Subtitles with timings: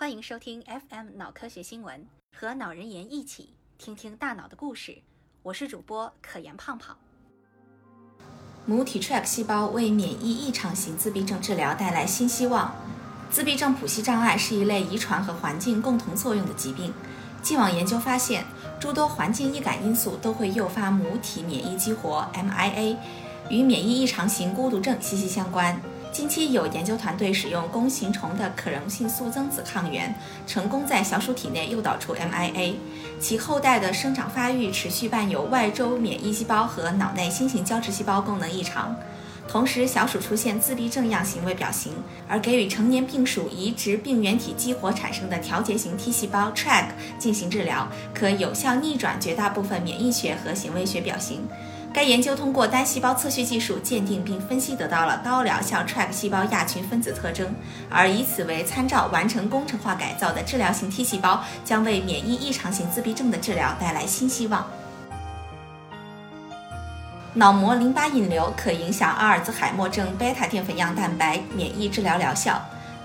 [0.00, 4.96] 欢迎收听 FM 脑科学新闻，和脑人言一起听听大脑的故事。
[5.42, 6.96] 我是主播可言胖胖。
[8.64, 12.74] 母体 TRAC 细胞为免疫异常型自闭症治疗带来新希望。
[13.30, 16.94] 自闭症谱系障碍是一类遗传和环境共同作用的疾病。
[17.42, 18.46] 既往研究发现，
[18.80, 22.96] 诸多环境易感因素都会诱发母体免疫激活 （MIA），
[23.50, 25.78] 与免疫异常型孤独症息息相关。
[26.12, 30.12] 近期有研究团队使用弓形虫的可溶性素增子抗原，
[30.44, 32.74] 成功在小鼠体内诱导出 MIA，
[33.20, 38.94] 其后代的生长发育持续伴有外周免疫细胞和脑内新型胶质细胞功能异常，
[39.46, 41.92] 同时小鼠出现自闭症样行为表型，
[42.28, 46.86] 而给予成年病鼠移植病原体激活产生的调节型 T 细胞 TRAC
[47.20, 51.46] 进行治疗，可有效逆转绝大部分免疫学和行为学表型。
[51.92, 57.52] 该研究通过单细胞测序技术鉴定并分析，得到了高疗效 TRAC 细胞亚群分子特征，
[57.90, 64.64] 而以此为参照完成工程化改造的治疗型 T 细胞，将为免疫异常型自闭症的治疗带来新希望。
[67.34, 72.60] 脑膜淋巴引流可影响阿尔兹海默症贝塔淀粉样蛋白免疫治疗疗效。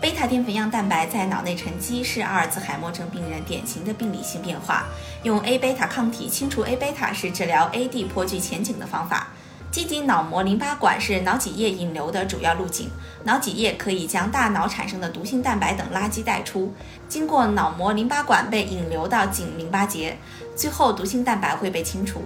[0.00, 4.86] 贝塔淀粉样蛋白在脑内沉积是阿尔兹海默症病人典型的病理性变化。
[5.24, 9.28] 用 A 贝塔抗体清除 A 贝塔是治疗 AD 颇具前景的方法。
[9.70, 12.88] 基底脑膜淋巴管是脑脊液引流的主要路径，
[13.24, 16.72] 脑脊液可以将大脑产生的毒性蛋白等垃圾带出，
[17.06, 20.16] 经过脑膜淋巴管被引流到颈淋巴结，
[20.56, 22.22] 最后毒性蛋白会被清除。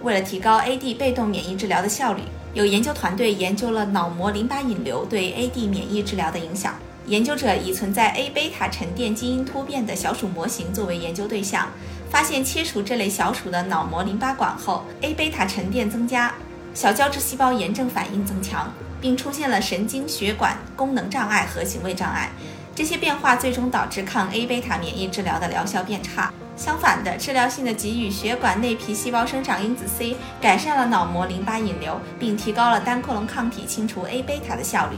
[0.00, 2.22] 为了提高 AD 被动免疫治疗的效率，
[2.54, 6.74] 有研究团队研究了脑膜淋巴引流对 AD 免疫治疗的影响。
[7.10, 11.66] 研究者以存在 A 贝塔沉淀基因突变的小鼠模型作为研究对象，
[12.08, 16.32] 发现切除这类小鼠的脑膜淋巴管后，A 贝塔沉淀增加，
[16.72, 22.30] 小胶质细胞炎症反应增强，并出现了神经血管功能障碍和行为障碍。
[22.76, 26.32] 这些变化最终导致抗 A 贝塔免疫治疗的疗效变差。
[26.56, 34.96] 相反的，治疗性的给予血管内皮细胞生长因子 C，改善了脑膜淋巴引流，并提高了单克隆抗体清除 A 贝塔的效率。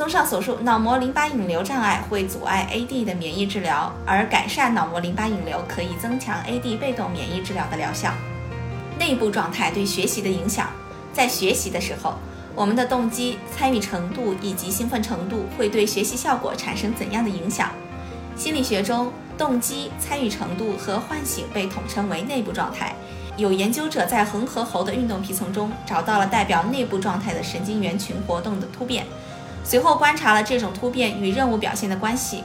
[0.00, 8.10] 综上所述，脑膜淋巴引流障碍会阻碍 AD 的免疫治疗，而改善脑膜淋巴引流可以增强 AD 被动免疫治疗的疗效。
[8.98, 10.70] 内部状态对学习的影响，
[11.12, 12.14] 在学习的时候，
[12.54, 17.68] 我们的动机、参与程度以及兴奋程度会对学习效果产生怎样的影响？
[18.34, 22.94] 心理学中，动机、参与程度和唤醒被统称为内部状态。
[23.36, 29.04] 有研究者在恒河猴的运动皮层中找到了代表内部状态的神经元群活动的突变。
[29.64, 32.42] 随后观察了这种突变与任务表现的关系，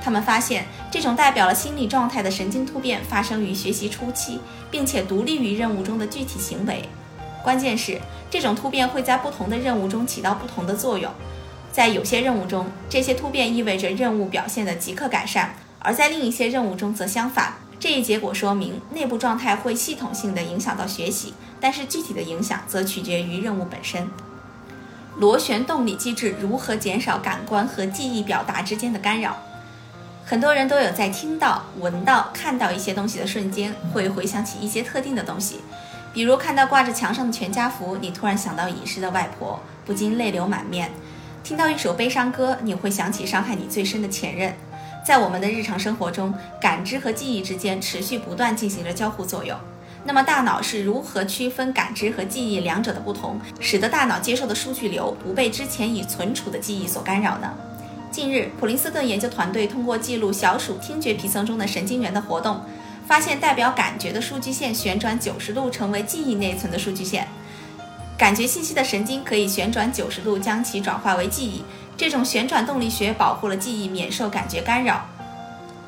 [0.00, 4.40] 他们发现这种代表了心理状态的神经突变发生于学习初期，
[4.70, 6.88] 并且独立于任务中的具体行为。
[7.42, 11.10] 关键是这种突变会在不同的任务中起到不同的作用。
[11.72, 17.54] 在有些任务中，这些突变意味着任务表现的即刻改善；而在另一些任务中则相反。
[17.80, 24.08] 这一结果说明内部状态会系统性的影响到学习，但是具体的影响则取决于任务本身。
[25.18, 29.36] 螺旋动力机制如何减少感官和记忆表达之间的干扰？
[30.24, 35.60] 很多人都有在听到、闻到、看到一些东西的瞬间，会回想起一些特定的东西。
[36.12, 40.88] 比如看到挂着墙上的全家福，你突然想到已逝的外婆，不禁泪流满面；
[41.42, 44.54] 听到一首悲伤歌，你会想起伤害你最深的前任。
[45.04, 49.58] 在我们的日常生活中，感知和记忆之间持续不断进行着交互作用。
[50.08, 57.52] 那么，大脑是如何区分感知和记忆两者的不同，使得大脑接受的数据流不被之前已存储的记忆所干扰呢？
[58.10, 62.58] 近日，普林斯顿研究团队通过记录小鼠听觉皮层中的神经元的活动，
[63.06, 67.28] 发现代表感觉的数据线旋转九十度，成为记忆内存的数据线。
[68.16, 71.62] 感觉信息的神经可以旋转九十度，将其转化为记忆。
[71.98, 75.04] 这种旋转动力学保护了记忆免受感觉干扰。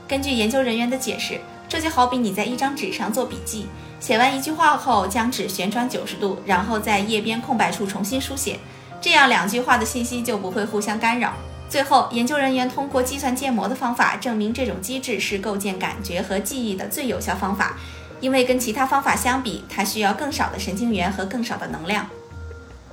[0.06, 3.66] 根据研究人员的解释，这就好比你在一张纸上做笔记。
[4.00, 8.58] 写完一句话后，将纸旋转九十度，然后在页边空白处重新书写，
[8.98, 11.34] 这样两句话的信息就不会互相干扰。
[11.68, 17.76] 最后，研究人员通过计算建模的方法证明，这种机制是构建感觉和记忆的最有效方法，
[18.20, 22.08] 因为跟其他方法相比，它需要更少的神经元和更少的能量。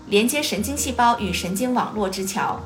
[0.07, 2.59] 连接神经细胞与神经网络之桥，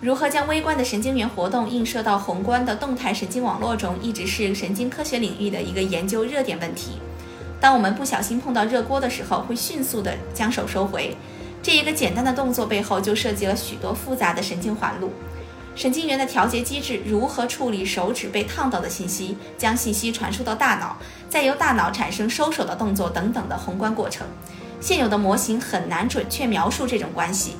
[0.00, 6.98] 如何将微观的神经元活动映射到宏观的动态神经网络中，一直是神经科学领域的一个研究热点问题。
[7.60, 11.16] 当我们不小心碰到热锅的时候，会迅速地将手收回。
[11.62, 15.12] 这一个简单的动作背后就涉及了许多复杂的神经环路。
[15.76, 20.96] 神经元的调节机制如何处理手指被烫到的信息，将信息传输到大脑，
[21.28, 24.26] 再由大脑产生收手的动作等等的宏观过程，
[24.80, 27.56] 现有的模型很难准确描述这种关系。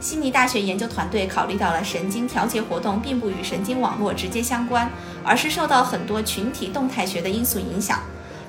[0.00, 4.90] 悉尼大学研究团队考虑到了神经调节活动并不与神经网络直接相关，
[5.24, 8.00] 而是受到很多群体动态学的因素影响。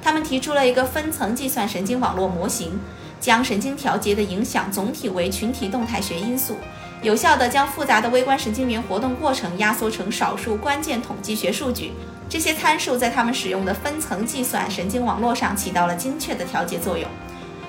[0.02, 2.80] 他们提出了一个分层计算神经网络模型，
[3.20, 6.58] 将神经调节的影响总体为群体动态学因素，
[7.02, 11.94] 有效地将复杂的微观神经元活动过程压缩成少数关键统计学数据。
[12.28, 17.08] 这些参数在他们使用的分层计算神经网络上起到了精确的调节作用。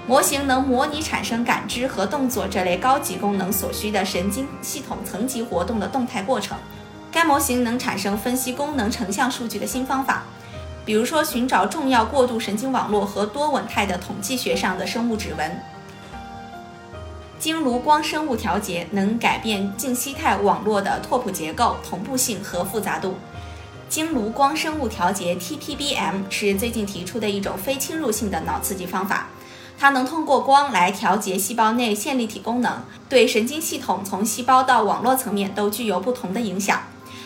[0.06, 6.56] 模型能模拟产生感知和动作这类高级功能所需的神经系统层级活动的动态过程。
[7.10, 10.24] 该模型能产生分析功能成像数据的新方法，
[10.84, 15.62] 比如说寻找重要过渡神经网络和多稳态的统计学上的生物指纹。
[17.38, 23.16] 经颅光生物调节能改变静息态网络的拓扑结构、同步性和复杂度。
[23.88, 29.26] 经颅光生物调节 （TPBM） 是最近提出的一种非侵入性的脑刺激方法。
[29.76, 36.80] 它能通过光来调节细胞内线粒体功能，对神经系统从细胞到网络层面都具有不同的影响。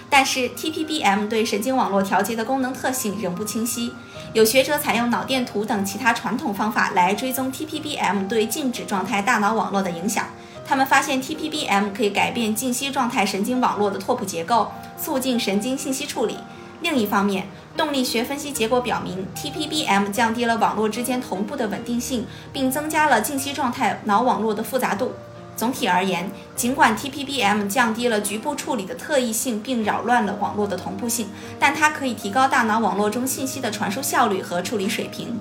[0.08, 3.92] 但是 TPBM 对神经网络调节的功能特性仍不清晰。
[4.32, 10.26] 有学者采用脑电图等其他传统方法来追踪 TPBM 对静止状态大脑网络的影响。
[10.66, 16.36] 他们发现 TPBM 可以改变静息状态神经网络的拓扑结构，促进神经信息处理。
[16.82, 25.12] 另一方面，动力学分析结果表明，TPBM 降低了网络之间同步的稳定性，并增加了静息状态脑网络的复杂度。
[25.56, 35.40] 总体而言，尽管 TPBM 降低了局部处理的特异性，并扰乱了网络的同步性，但它可以提高大脑网络中信息的传输效率和处理水平。